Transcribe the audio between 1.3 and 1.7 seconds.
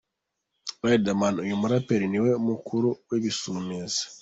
uyu